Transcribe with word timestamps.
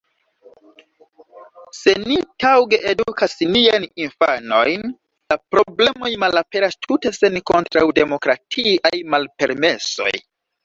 Se 1.79 1.91
ni 2.11 2.15
taŭge 2.43 2.79
edukas 2.93 3.35
niajn 3.55 3.85
infanojn, 4.05 4.87
la 5.33 5.37
problemoj 5.55 6.11
malaperas 6.25 6.79
tute 6.87 7.11
sen 7.19 7.37
kontraŭdemokratiaj 7.51 8.95
malpermesoj. 9.15 10.11